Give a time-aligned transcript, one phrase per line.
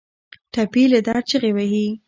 [0.53, 1.87] ټپي له درد چیغې وهي.